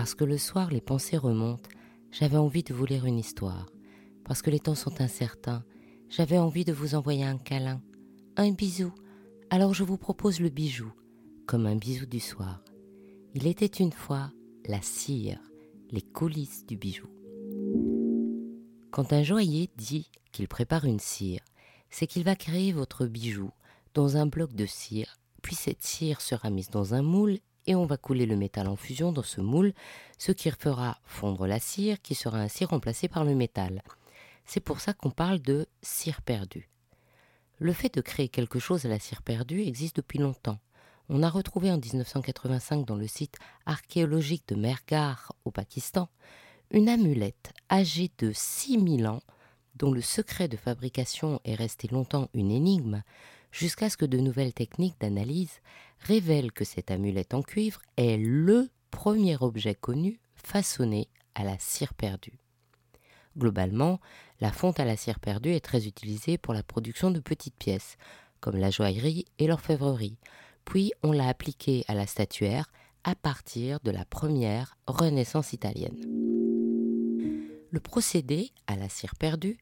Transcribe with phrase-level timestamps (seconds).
[0.00, 1.68] Parce que le soir, les pensées remontent,
[2.10, 3.66] j'avais envie de vous lire une histoire.
[4.24, 5.62] Parce que les temps sont incertains,
[6.08, 7.82] j'avais envie de vous envoyer un câlin,
[8.38, 8.94] un bisou.
[9.50, 10.90] Alors je vous propose le bijou,
[11.44, 12.64] comme un bisou du soir.
[13.34, 14.32] Il était une fois
[14.66, 15.38] la cire,
[15.90, 17.10] les coulisses du bijou.
[18.92, 21.44] Quand un joaillier dit qu'il prépare une cire,
[21.90, 23.50] c'est qu'il va créer votre bijou
[23.92, 27.86] dans un bloc de cire, puis cette cire sera mise dans un moule et on
[27.86, 29.72] va couler le métal en fusion dans ce moule,
[30.18, 33.82] ce qui fera fondre la cire qui sera ainsi remplacée par le métal.
[34.44, 36.68] C'est pour ça qu'on parle de cire perdue.
[37.58, 40.58] Le fait de créer quelque chose à la cire perdue existe depuis longtemps.
[41.08, 46.08] On a retrouvé en 1985 dans le site archéologique de Mergar au Pakistan
[46.70, 49.22] une amulette âgée de 6000 ans
[49.74, 53.02] dont le secret de fabrication est resté longtemps une énigme,
[53.52, 55.60] jusqu'à ce que de nouvelles techniques d'analyse
[56.00, 61.94] révèlent que cette amulette en cuivre est le premier objet connu façonné à la cire
[61.94, 62.38] perdue.
[63.38, 64.00] Globalement,
[64.40, 67.96] la fonte à la cire perdue est très utilisée pour la production de petites pièces,
[68.40, 70.18] comme la joaillerie et l'orfèvrerie,
[70.64, 72.70] puis on l'a appliquée à la statuaire
[73.04, 75.98] à partir de la première Renaissance italienne.
[77.70, 79.58] Le procédé à la cire perdue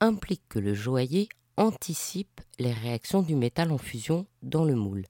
[0.00, 1.28] implique que le joaillier
[1.60, 5.04] anticipe les réactions du métal en fusion dans le moule.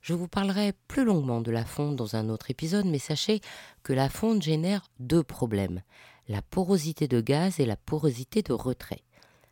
[0.00, 3.42] Je vous parlerai plus longuement de la fonte dans un autre épisode, mais sachez
[3.82, 5.82] que la fonte génère deux problèmes,
[6.28, 9.02] la porosité de gaz et la porosité de retrait.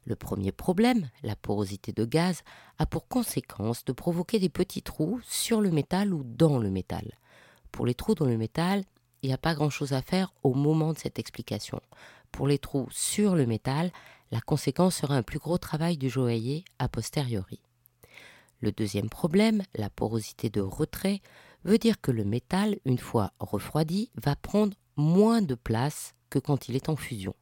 [0.06, 2.42] Le premier problème, la porosité de gaz,
[2.78, 7.18] a pour conséquence de provoquer des petits trous sur le métal ou dans le métal.
[7.70, 8.82] Pour les trous dans le métal,
[9.22, 11.82] il n'y a pas grand-chose à faire au moment de cette explication.
[12.32, 13.92] Pour les trous sur le métal,
[14.30, 17.60] la conséquence sera un plus gros travail du joaillier a posteriori.
[18.60, 21.20] Le deuxième problème, la porosité de retrait,
[21.64, 26.68] veut dire que le métal, une fois refroidi, va prendre moins de place que quand
[26.68, 27.34] il est en fusion.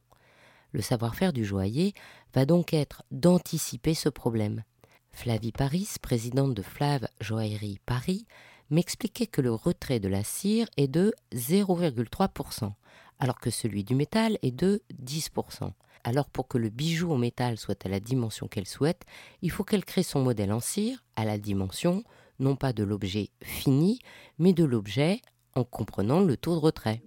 [0.71, 1.93] Le savoir-faire du joaillier
[2.33, 4.63] va donc être d'anticiper ce problème.
[5.11, 8.25] Flavie Paris, présidente de Flave Joaillerie Paris,
[8.69, 12.71] m'expliquait que le retrait de la cire est de 0,3%,
[13.19, 15.71] alors que celui du métal est de 10%.
[16.03, 19.03] Alors pour que le bijou en métal soit à la dimension qu'elle souhaite,
[19.41, 22.03] il faut qu'elle crée son modèle en cire à la dimension
[22.39, 23.99] non pas de l'objet fini,
[24.37, 25.21] mais de l'objet
[25.55, 27.03] en comprenant le taux de retrait.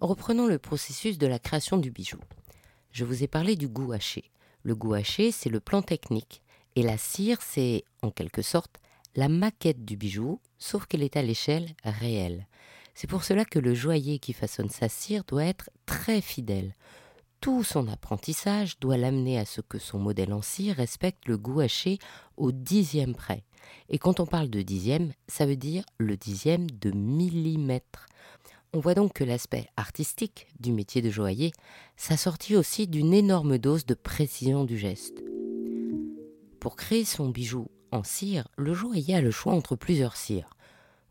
[0.00, 2.18] Reprenons le processus de la création du bijou.
[2.90, 4.30] Je vous ai parlé du gouaché.
[4.62, 6.42] Le gouaché, c'est le plan technique,
[6.76, 8.80] et la cire, c'est, en quelque sorte,
[9.14, 12.46] la maquette du bijou, sauf qu'elle est à l'échelle réelle.
[13.00, 16.74] C'est pour cela que le joaillier qui façonne sa cire doit être très fidèle.
[17.40, 21.60] Tout son apprentissage doit l'amener à ce que son modèle en cire respecte le goût
[21.60, 22.00] haché
[22.36, 23.44] au dixième près.
[23.88, 28.06] Et quand on parle de dixième, ça veut dire le dixième de millimètre.
[28.72, 31.52] On voit donc que l'aspect artistique du métier de joaillier
[31.96, 35.22] s'assortit aussi d'une énorme dose de précision du geste.
[36.58, 40.50] Pour créer son bijou en cire, le joaillier a le choix entre plusieurs cires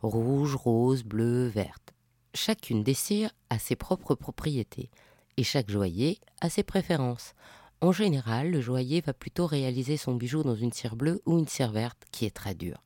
[0.01, 1.93] rouge, rose, bleu, verte.
[2.33, 4.89] Chacune des cires a ses propres propriétés
[5.37, 7.33] et chaque joaillier a ses préférences.
[7.81, 11.47] En général, le joaillier va plutôt réaliser son bijou dans une cire bleue ou une
[11.47, 12.83] cire verte qui est très dure.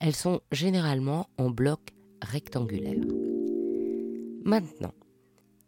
[0.00, 1.80] Elles sont généralement en bloc
[2.20, 3.04] rectangulaire.
[4.44, 4.94] Maintenant,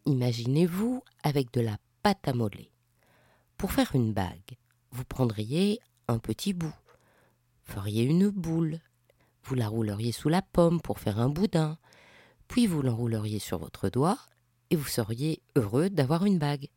[0.06, 2.70] imaginez-vous avec de la pâte à modeler.
[3.56, 4.58] Pour faire une bague,
[4.90, 5.78] vous prendriez
[6.08, 6.74] un petit bout,
[7.62, 8.80] feriez une boule,
[9.44, 11.78] vous la rouleriez sous la pomme pour faire un boudin,
[12.48, 14.18] puis vous l'enrouleriez sur votre doigt
[14.70, 16.68] et vous seriez heureux d'avoir une bague.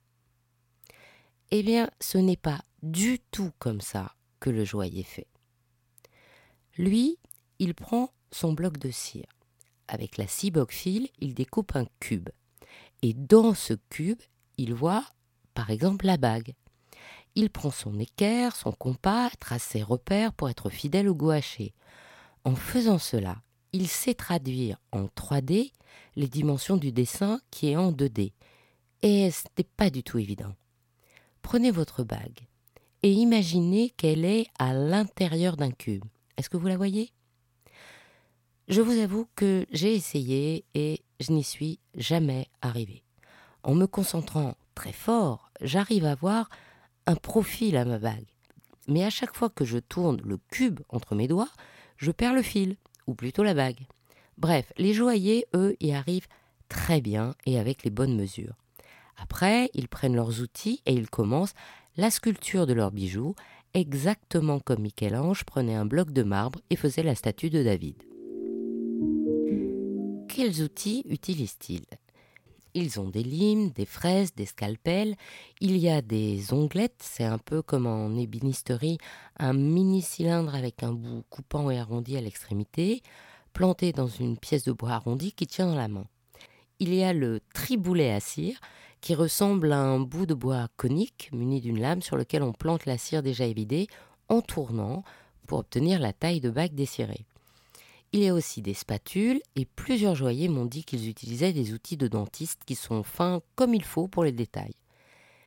[1.51, 5.28] Eh bien, ce n'est pas du tout comme ça que le joaillier fait.
[6.78, 7.17] Lui,
[7.59, 9.25] il prend son bloc de cire.
[9.88, 12.29] Avec la scie fil, il découpe un cube.
[13.01, 14.22] Et dans ce cube,
[14.57, 15.05] il voit,
[15.53, 16.53] par exemple, la bague.
[17.35, 21.73] Il prend son équerre, son compas, trace ses repères pour être fidèle au gouaché.
[22.44, 23.42] En faisant cela,
[23.73, 25.72] il sait traduire en 3D
[26.16, 28.34] les dimensions du dessin qui est en 2D.
[29.02, 30.56] Et ce n'est pas du tout évident.
[31.41, 32.47] Prenez votre bague
[33.03, 36.03] et imaginez qu'elle est à l'intérieur d'un cube.
[36.38, 37.11] Est-ce que vous la voyez?
[38.67, 43.03] Je vous avoue que j'ai essayé et je n'y suis jamais arrivé.
[43.64, 46.50] En me concentrant très fort, j'arrive à voir
[47.06, 48.28] un profil à ma bague.
[48.88, 51.52] Mais à chaque fois que je tourne le cube entre mes doigts,
[51.97, 52.78] je perds le fil,
[53.08, 53.88] ou plutôt la bague.
[54.38, 56.28] Bref, les joailliers, eux, y arrivent
[56.70, 58.55] très bien et avec les bonnes mesures.
[59.17, 61.55] Après, ils prennent leurs outils et ils commencent
[61.96, 63.34] la sculpture de leurs bijoux,
[63.73, 67.96] exactement comme Michel-Ange prenait un bloc de marbre et faisait la statue de David.
[70.29, 71.85] Quels outils utilisent-ils
[72.73, 75.16] Ils ont des limes, des fraises, des scalpels.
[75.61, 78.97] Il y a des onglettes, c'est un peu comme en ébénisterie,
[79.37, 83.02] un mini cylindre avec un bout coupant et arrondi à l'extrémité,
[83.53, 86.05] planté dans une pièce de bois arrondi qui tient dans la main.
[86.79, 88.59] Il y a le triboulet à cire,
[89.02, 92.85] qui ressemble à un bout de bois conique muni d'une lame sur lequel on plante
[92.85, 93.87] la cire déjà évidée
[94.28, 95.03] en tournant
[95.47, 97.25] pour obtenir la taille de bague désirée.
[98.17, 101.97] Il y a aussi des spatules et plusieurs joailliers m'ont dit qu'ils utilisaient des outils
[101.97, 104.73] de dentiste qui sont fins comme il faut pour les détails.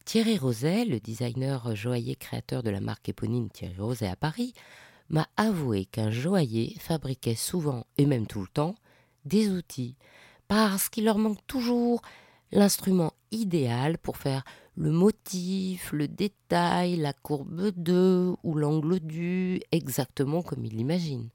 [0.05, 4.55] Thierry Roset, le designer joaillier créateur de la marque éponyme Thierry Roset à Paris,
[5.09, 8.77] m'a avoué qu'un joaillier fabriquait souvent, et même tout le temps,
[9.25, 9.97] des outils,
[10.47, 12.03] parce qu'il leur manque toujours
[12.53, 14.45] l'instrument idéal pour faire
[14.77, 21.31] le motif, le détail, la courbe de ou l'angle du, exactement comme il l'imagine.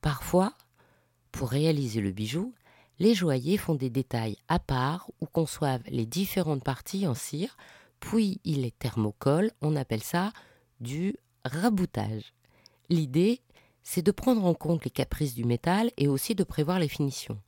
[0.00, 0.54] Parfois,
[1.32, 2.54] pour réaliser le bijou,
[2.98, 7.56] les joailliers font des détails à part ou conçoivent les différentes parties en cire,
[8.00, 10.32] puis ils les thermocollent, on appelle ça
[10.80, 12.34] du raboutage.
[12.88, 13.40] L'idée,
[13.82, 17.40] c'est de prendre en compte les caprices du métal et aussi de prévoir les finitions.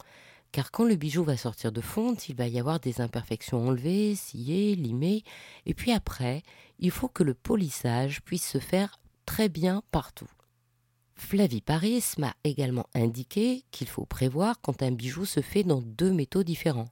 [0.52, 4.16] Car quand le bijou va sortir de fonte, il va y avoir des imperfections enlevées,
[4.16, 5.22] sciées, limées,
[5.66, 6.42] et puis après,
[6.78, 10.30] il faut que le polissage puisse se faire très bien partout.
[11.20, 16.10] Flavie Paris m'a également indiqué qu'il faut prévoir quand un bijou se fait dans deux
[16.10, 16.88] métaux différents.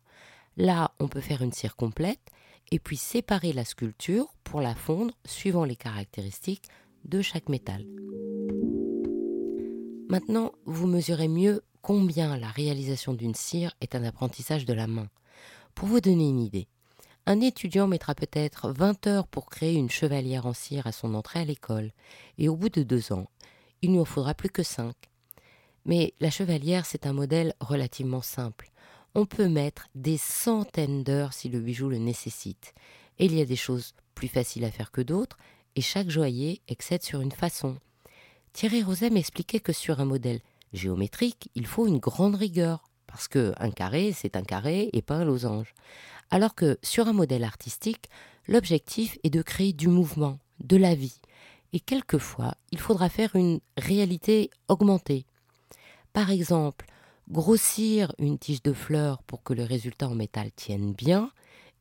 [0.57, 2.21] Là, on peut faire une cire complète
[2.71, 6.69] et puis séparer la sculpture pour la fondre suivant les caractéristiques
[7.05, 7.85] de chaque métal.
[10.09, 15.09] Maintenant, vous mesurez mieux combien la réalisation d'une cire est un apprentissage de la main.
[15.75, 16.69] Pour vous donner une idée,
[17.27, 21.41] un étudiant mettra peut-être 20 heures pour créer une chevalière en cire à son entrée
[21.41, 21.93] à l'école,
[22.39, 23.27] et au bout de deux ans,
[23.83, 24.95] il ne en faudra plus que cinq.
[25.85, 28.71] Mais la chevalière, c'est un modèle relativement simple.
[29.15, 32.75] On peut mettre des centaines d'heures si le bijou le nécessite.
[33.19, 35.39] Et il y a des choses plus faciles à faire que d'autres,
[35.77, 37.79] et chaque joaillier excède sur une façon.
[38.53, 40.41] Thierry Roset m'expliquait que sur un modèle
[40.73, 45.15] géométrique, il faut une grande rigueur, parce que un carré, c'est un carré et pas
[45.15, 45.75] un losange.
[46.31, 48.11] Alors que sur un modèle artistique,
[48.47, 51.21] l'objectif est de créer du mouvement, de la vie.
[51.73, 55.27] Et quelquefois, il faudra faire une réalité augmentée.
[56.13, 56.87] Par exemple,
[57.31, 61.31] grossir une tige de fleurs pour que le résultat en métal tienne bien,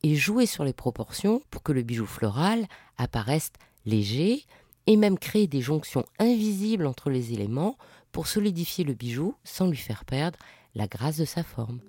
[0.03, 2.67] et jouer sur les proportions pour que le bijou floral
[2.97, 3.51] apparaisse
[3.85, 4.43] léger,
[4.85, 7.77] et même créer des jonctions invisibles entre les éléments
[8.11, 10.39] pour solidifier le bijou sans lui faire perdre
[10.75, 11.81] la grâce de sa forme.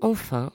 [0.00, 0.52] Enfin,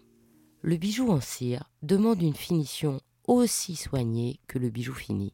[0.61, 5.33] le bijou en cire demande une finition aussi soignée que le bijou fini,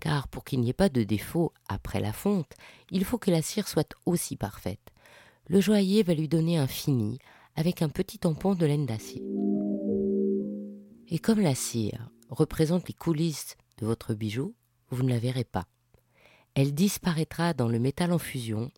[0.00, 2.52] car pour qu'il n'y ait pas de défaut après la fonte,
[2.90, 4.92] il faut que la cire soit aussi parfaite.
[5.48, 7.18] Le joaillier va lui donner un fini
[7.54, 9.22] avec un petit tampon de laine d'acier.
[11.08, 14.54] Et comme la cire représente les coulisses de votre bijou,
[14.90, 15.66] vous ne la verrez pas
[16.56, 18.72] elle disparaîtra dans le métal en fusion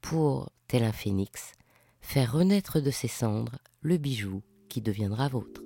[0.00, 1.52] pour, tel un phénix,
[2.00, 5.65] faire renaître de ses cendres le bijou qui deviendra vôtre.